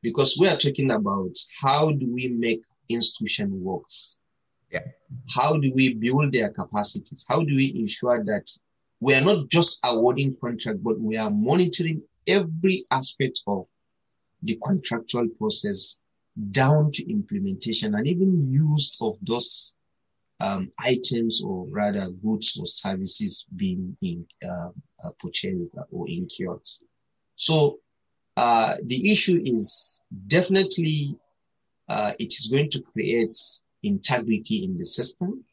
because 0.02 0.38
we 0.40 0.48
are 0.48 0.56
talking 0.56 0.90
about 0.92 1.36
how 1.60 1.90
do 1.90 2.12
we 2.12 2.28
make 2.28 2.62
institution 2.88 3.62
works? 3.62 4.16
Yeah. 4.72 4.86
How 5.34 5.56
do 5.56 5.72
we 5.74 5.94
build 5.94 6.32
their 6.32 6.50
capacities? 6.50 7.24
How 7.28 7.40
do 7.40 7.54
we 7.54 7.74
ensure 7.76 8.24
that 8.24 8.50
we 9.00 9.14
are 9.14 9.20
not 9.20 9.48
just 9.48 9.80
awarding 9.84 10.36
contract, 10.40 10.82
but 10.82 11.00
we 11.00 11.16
are 11.16 11.30
monitoring 11.30 12.02
every 12.26 12.84
aspect 12.90 13.42
of 13.46 13.66
the 14.42 14.58
contractual 14.64 15.28
process 15.38 15.96
down 16.50 16.90
to 16.92 17.10
implementation 17.10 17.94
and 17.94 18.06
even 18.06 18.50
use 18.50 18.96
of 19.00 19.16
those 19.22 19.74
um, 20.40 20.70
items 20.78 21.42
or 21.44 21.66
rather 21.66 22.08
goods 22.22 22.56
or 22.58 22.66
services 22.66 23.44
being 23.56 23.96
in, 24.02 24.26
uh, 24.48 24.68
uh, 25.04 25.10
purchased 25.18 25.70
or 25.90 26.08
incurred. 26.08 26.66
So 27.36 27.80
uh, 28.36 28.76
the 28.84 29.10
issue 29.10 29.42
is 29.44 30.02
definitely 30.26 31.16
uh, 31.88 32.12
it 32.18 32.32
is 32.32 32.46
going 32.46 32.70
to 32.70 32.80
create 32.80 33.36
integrity 33.82 34.64
in 34.64 34.78
the 34.78 34.84
system, 34.84 35.44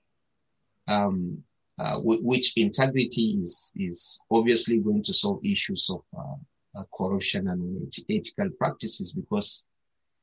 um, 0.88 1.44
uh, 1.79 2.00
which 2.03 2.53
integrity 2.57 3.39
is 3.41 3.72
is 3.75 4.19
obviously 4.31 4.79
going 4.79 5.03
to 5.03 5.13
solve 5.13 5.39
issues 5.46 5.89
of 5.89 6.01
uh, 6.17 6.84
corruption 6.98 7.48
and 7.50 7.93
ethical 8.10 8.50
practices 8.57 9.13
because 9.13 9.65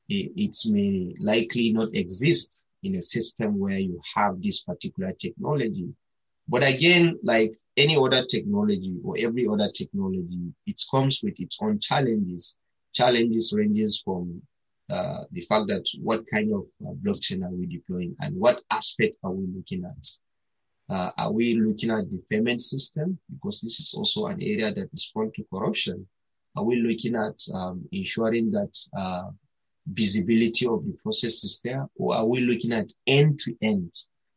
it, 0.08 0.32
it 0.36 0.56
may 0.66 1.14
likely 1.20 1.72
not 1.72 1.94
exist 1.94 2.62
in 2.82 2.96
a 2.96 3.02
system 3.02 3.58
where 3.58 3.78
you 3.78 4.00
have 4.14 4.42
this 4.42 4.60
particular 4.62 5.12
technology. 5.12 5.88
But 6.48 6.62
again, 6.62 7.18
like 7.22 7.52
any 7.76 7.96
other 7.96 8.24
technology 8.26 8.96
or 9.02 9.16
every 9.18 9.48
other 9.48 9.70
technology, 9.74 10.52
it 10.66 10.80
comes 10.90 11.20
with 11.22 11.40
its 11.40 11.58
own 11.60 11.80
challenges. 11.80 12.56
Challenges 12.92 13.52
ranges 13.56 14.02
from 14.04 14.42
uh, 14.90 15.24
the 15.32 15.40
fact 15.42 15.66
that 15.68 15.88
what 16.02 16.24
kind 16.30 16.52
of 16.52 16.66
uh, 16.86 16.92
blockchain 17.02 17.42
are 17.42 17.50
we 17.50 17.66
deploying 17.66 18.14
and 18.20 18.36
what 18.36 18.60
aspect 18.70 19.16
are 19.24 19.32
we 19.32 19.46
looking 19.54 19.84
at? 19.84 20.08
Uh, 20.88 21.10
are 21.16 21.32
we 21.32 21.54
looking 21.54 21.90
at 21.90 22.10
the 22.10 22.22
payment 22.30 22.60
system? 22.60 23.18
Because 23.32 23.60
this 23.60 23.80
is 23.80 23.94
also 23.96 24.26
an 24.26 24.42
area 24.42 24.72
that 24.72 24.88
is 24.92 25.10
prone 25.14 25.32
to 25.32 25.44
corruption. 25.52 26.06
Are 26.56 26.64
we 26.64 26.76
looking 26.76 27.16
at 27.16 27.40
um, 27.54 27.84
ensuring 27.92 28.50
that 28.52 28.76
uh, 28.96 29.30
visibility 29.86 30.66
of 30.66 30.84
the 30.84 30.92
process 31.02 31.42
is 31.42 31.60
there, 31.64 31.88
or 31.96 32.14
are 32.14 32.26
we 32.26 32.40
looking 32.40 32.72
at 32.72 32.92
end 33.06 33.38
to 33.40 33.56
end? 33.62 33.92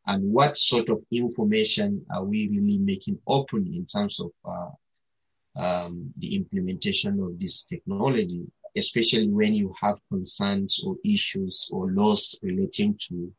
And 0.08 0.32
what 0.32 0.56
sort 0.56 0.90
of 0.90 1.04
information 1.12 2.06
are 2.12 2.24
we 2.24 2.48
really 2.48 2.78
making 2.78 3.20
open 3.28 3.68
in 3.68 3.86
terms 3.86 4.20
of 4.22 4.32
uh, 4.46 4.70
um, 5.62 6.14
the 6.18 6.36
implementation 6.36 7.20
of 7.20 7.40
this 7.40 7.64
technology, 7.64 8.46
especially 8.78 9.28
when 9.28 9.54
you 9.54 9.74
have 9.82 9.98
concerns 10.10 10.80
or 10.86 10.96
issues 11.04 11.68
or 11.72 11.92
laws 11.92 12.40
relating 12.42 12.98
to 13.10 13.32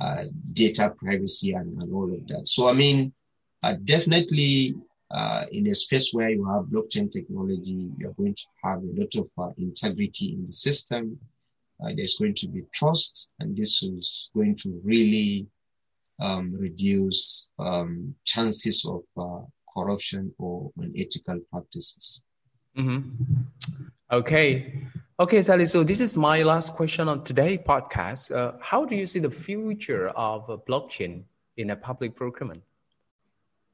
uh, 0.00 0.24
data 0.52 0.92
privacy 0.96 1.52
and, 1.52 1.80
and, 1.80 1.92
all 1.92 2.12
of 2.12 2.26
that. 2.28 2.48
So, 2.48 2.68
I 2.68 2.72
mean, 2.72 3.12
uh, 3.62 3.74
definitely 3.84 4.74
uh, 5.10 5.44
in 5.52 5.68
a 5.68 5.74
space 5.74 6.10
where 6.12 6.30
you 6.30 6.44
have 6.46 6.64
blockchain 6.64 7.10
technology, 7.10 7.90
you're 7.98 8.12
going 8.12 8.34
to 8.34 8.44
have 8.64 8.78
a 8.78 9.00
lot 9.00 9.14
of 9.16 9.28
uh, 9.38 9.52
integrity 9.58 10.32
in 10.32 10.46
the 10.46 10.52
system 10.52 11.18
uh, 11.82 11.90
there's 11.96 12.16
going 12.16 12.34
to 12.34 12.48
be 12.48 12.62
trust, 12.72 13.30
and 13.40 13.56
this 13.56 13.82
is 13.82 14.30
going 14.34 14.56
to 14.56 14.80
really 14.84 15.46
um, 16.20 16.54
reduce 16.56 17.50
um, 17.58 18.14
chances 18.24 18.86
of 18.86 19.02
corruption 19.76 20.32
or 20.38 20.70
unethical 20.78 21.40
practices. 21.50 22.22
Mm-hmm. 22.78 23.00
Okay. 24.12 24.86
Okay, 25.20 25.42
Sally. 25.42 25.64
So 25.66 25.84
this 25.84 26.00
is 26.00 26.16
my 26.16 26.42
last 26.42 26.72
question 26.72 27.06
on 27.06 27.22
today 27.22 27.56
podcast. 27.56 28.34
Uh, 28.34 28.58
how 28.60 28.84
do 28.84 28.96
you 28.96 29.06
see 29.06 29.20
the 29.20 29.30
future 29.30 30.08
of 30.08 30.50
uh, 30.50 30.56
blockchain 30.68 31.22
in 31.56 31.70
a 31.70 31.76
public 31.76 32.16
procurement? 32.16 32.64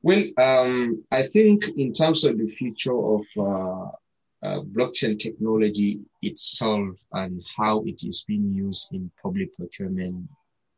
Well, 0.02 0.22
um, 0.36 1.02
I 1.10 1.22
think 1.22 1.66
in 1.78 1.94
terms 1.94 2.24
of 2.24 2.36
the 2.36 2.50
future 2.50 2.92
of 2.92 3.24
uh, 3.38 3.88
uh, 4.42 4.60
blockchain 4.64 5.18
technology 5.18 6.00
itself 6.20 6.98
and 7.12 7.42
how 7.56 7.84
it 7.86 8.04
is 8.04 8.22
being 8.28 8.52
used 8.52 8.92
in 8.92 9.10
public 9.22 9.56
procurement, 9.56 10.28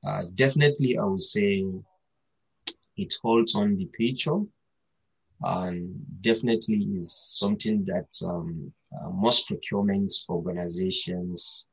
uh, 0.07 0.23
definitely 0.37 0.97
I 0.97 1.03
would 1.03 1.21
say 1.21 1.65
it 2.97 3.15
holds 3.21 3.57
on 3.57 3.75
the 3.75 3.87
picture 3.87 4.39
and 5.43 5.95
definitely 6.21 6.87
is 6.95 7.13
something 7.13 7.85
that 7.85 8.09
um, 8.25 8.73
uh, 9.01 9.11
most 9.11 9.47
procurement 9.47 10.13
organizations, 10.29 11.67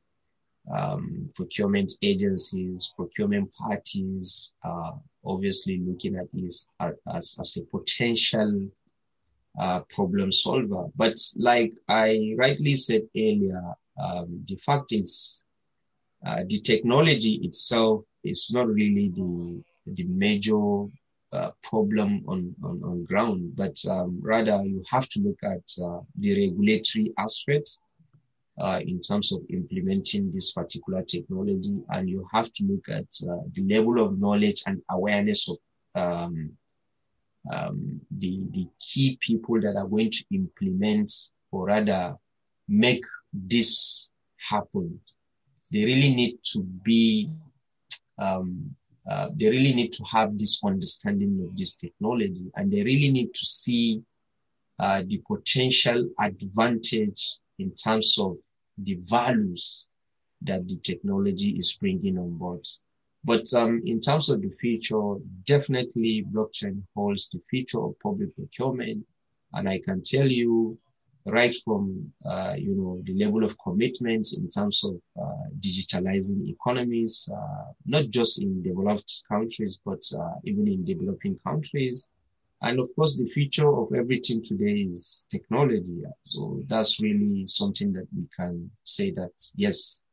um, 0.75 1.29
procurement 1.35 1.93
agencies, 2.01 2.91
procurement 2.95 3.51
parties 3.53 4.53
are 4.63 4.99
obviously 5.25 5.79
looking 5.79 6.15
at 6.15 6.27
this 6.33 6.67
as, 6.79 7.37
as 7.39 7.57
a 7.57 7.77
potential 7.77 8.69
uh, 9.59 9.81
problem 9.93 10.31
solver. 10.31 10.85
But 10.95 11.15
like 11.35 11.73
I 11.87 12.33
rightly 12.37 12.73
said 12.75 13.01
earlier, 13.15 13.63
um, 14.01 14.43
the 14.47 14.55
fact 14.55 14.91
is 14.91 15.43
uh, 16.25 16.43
the 16.47 16.61
technology 16.61 17.39
itself 17.43 18.03
is 18.23 18.49
not 18.51 18.67
really 18.67 19.09
the 19.09 19.63
the 19.93 20.03
major 20.03 20.85
uh, 21.31 21.51
problem 21.63 22.23
on, 22.27 22.55
on, 22.63 22.81
on 22.83 23.03
ground, 23.05 23.55
but 23.55 23.77
um, 23.89 24.19
rather 24.21 24.63
you 24.65 24.83
have 24.89 25.07
to 25.09 25.19
look 25.19 25.37
at 25.43 25.83
uh, 25.83 25.99
the 26.17 26.49
regulatory 26.49 27.13
aspects 27.17 27.79
uh, 28.59 28.79
in 28.85 28.99
terms 28.99 29.31
of 29.31 29.39
implementing 29.49 30.31
this 30.33 30.51
particular 30.51 31.03
technology, 31.03 31.79
and 31.89 32.09
you 32.09 32.27
have 32.31 32.51
to 32.53 32.63
look 32.65 32.83
at 32.89 33.07
uh, 33.29 33.41
the 33.53 33.63
level 33.73 34.03
of 34.03 34.19
knowledge 34.19 34.63
and 34.65 34.81
awareness 34.89 35.47
of 35.49 35.57
um, 35.95 36.51
um, 37.53 38.01
the, 38.17 38.41
the 38.51 38.67
key 38.79 39.17
people 39.21 39.59
that 39.61 39.75
are 39.77 39.87
going 39.87 40.11
to 40.11 40.23
implement 40.31 41.11
or 41.51 41.67
rather 41.67 42.15
make 42.67 43.03
this 43.33 44.11
happen. 44.37 44.99
They 45.71 45.85
really 45.85 46.13
need 46.13 46.39
to 46.53 46.63
be, 46.63 47.29
um, 48.19 48.75
uh, 49.09 49.29
they 49.35 49.49
really 49.49 49.73
need 49.73 49.91
to 49.91 50.03
have 50.03 50.37
this 50.37 50.59
understanding 50.63 51.43
of 51.43 51.57
this 51.57 51.75
technology 51.75 52.45
and 52.55 52.71
they 52.71 52.83
really 52.83 53.11
need 53.11 53.33
to 53.33 53.45
see 53.45 54.01
uh, 54.79 55.01
the 55.07 55.21
potential 55.27 56.07
advantage 56.19 57.37
in 57.57 57.73
terms 57.75 58.17
of 58.19 58.37
the 58.77 58.99
values 59.05 59.89
that 60.41 60.65
the 60.67 60.77
technology 60.77 61.49
is 61.57 61.77
bringing 61.79 62.17
on 62.17 62.37
board. 62.37 62.65
But 63.25 63.51
um, 63.53 63.81
in 63.85 63.99
terms 63.99 64.29
of 64.29 64.41
the 64.41 64.51
future, 64.61 65.15
definitely 65.45 66.25
blockchain 66.31 66.81
holds 66.95 67.29
the 67.29 67.41
future 67.49 67.81
of 67.83 67.99
public 67.99 68.33
procurement. 68.35 69.05
And 69.53 69.67
I 69.67 69.79
can 69.79 70.01
tell 70.03 70.27
you 70.27 70.77
right 71.31 71.55
from, 71.63 72.11
uh, 72.25 72.55
you 72.57 72.75
know, 72.75 73.01
the 73.05 73.13
level 73.13 73.43
of 73.43 73.57
commitments 73.59 74.37
in 74.37 74.49
terms 74.49 74.83
of 74.83 74.95
uh, 75.21 75.49
digitalizing 75.59 76.49
economies, 76.49 77.29
uh, 77.33 77.71
not 77.85 78.09
just 78.09 78.41
in 78.41 78.61
developed 78.61 79.23
countries, 79.27 79.79
but 79.85 80.01
uh, 80.19 80.35
even 80.43 80.67
in 80.67 80.85
developing 80.85 81.37
countries. 81.45 82.09
And 82.61 82.79
of 82.79 82.89
course, 82.95 83.17
the 83.17 83.29
future 83.29 83.73
of 83.73 83.93
everything 83.93 84.43
today 84.43 84.81
is 84.89 85.27
technology. 85.31 86.03
So 86.23 86.61
that's 86.67 86.99
really 87.01 87.47
something 87.47 87.93
that 87.93 88.07
we 88.15 88.27
can 88.35 88.69
say 88.83 89.11
that, 89.11 89.31
yes, 89.55 90.03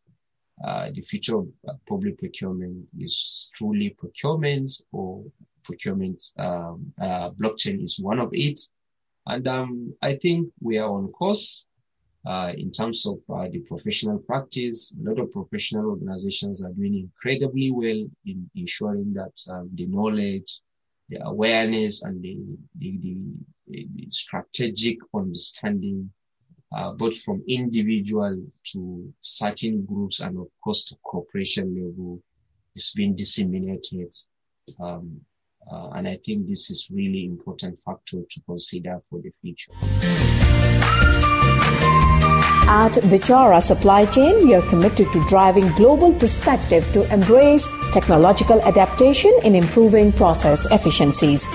uh, 0.64 0.90
the 0.94 1.02
future 1.02 1.38
of 1.38 1.48
uh, 1.68 1.72
public 1.88 2.18
procurement 2.18 2.86
is 2.98 3.50
truly 3.52 3.90
procurement 3.90 4.70
or 4.92 5.24
procurement 5.64 6.22
um, 6.38 6.92
blockchain 7.40 7.82
is 7.82 7.98
one 7.98 8.20
of 8.20 8.30
it. 8.32 8.60
And 9.26 9.46
um, 9.48 9.94
I 10.02 10.14
think 10.16 10.52
we 10.60 10.78
are 10.78 10.90
on 10.90 11.08
course. 11.08 11.66
uh, 12.26 12.52
in 12.58 12.72
terms 12.72 13.06
of 13.06 13.18
uh, 13.32 13.48
the 13.48 13.60
professional 13.60 14.18
practice, 14.18 14.92
a 14.98 15.08
lot 15.08 15.20
of 15.20 15.30
professional 15.30 15.86
organizations 15.90 16.64
are 16.64 16.72
doing 16.72 16.98
incredibly 16.98 17.70
well 17.70 18.04
in 18.24 18.50
ensuring 18.56 19.14
that 19.14 19.32
um, 19.48 19.70
the 19.74 19.86
knowledge, 19.86 20.60
the 21.08 21.18
awareness, 21.24 22.02
and 22.02 22.20
the, 22.20 22.36
the, 22.78 22.98
the, 22.98 23.88
the 23.94 24.06
strategic 24.10 24.98
understanding, 25.14 26.10
uh, 26.76 26.92
both 26.94 27.16
from 27.22 27.44
individual 27.46 28.42
to 28.64 29.12
certain 29.20 29.84
groups 29.84 30.18
and 30.18 30.36
of 30.36 30.48
course 30.64 30.82
to 30.82 30.96
corporation 31.04 31.74
level, 31.76 32.20
is 32.74 32.92
being 32.96 33.14
disseminated. 33.14 34.12
Um, 34.80 35.20
uh, 35.70 35.90
and 35.90 36.06
I 36.06 36.18
think 36.24 36.46
this 36.46 36.70
is 36.70 36.86
really 36.90 37.24
important 37.24 37.78
factor 37.84 38.22
to 38.28 38.40
consider 38.46 39.00
for 39.10 39.20
the 39.20 39.32
future. 39.42 39.72
At 42.68 42.92
Bichara 43.10 43.62
Supply 43.62 44.06
Chain, 44.06 44.44
we 44.44 44.54
are 44.54 44.62
committed 44.62 45.12
to 45.12 45.24
driving 45.28 45.68
global 45.76 46.12
perspective 46.12 46.84
to 46.94 47.12
embrace 47.12 47.70
technological 47.92 48.60
adaptation 48.62 49.32
in 49.44 49.54
improving 49.54 50.12
process 50.12 50.66
efficiencies. 50.72 51.46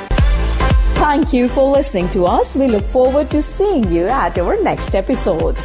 Thank 1.01 1.33
you 1.33 1.49
for 1.49 1.71
listening 1.71 2.09
to 2.09 2.25
us. 2.25 2.55
We 2.55 2.67
look 2.67 2.85
forward 2.85 3.31
to 3.31 3.41
seeing 3.41 3.91
you 3.91 4.07
at 4.07 4.37
our 4.37 4.61
next 4.61 4.93
episode. 4.95 5.57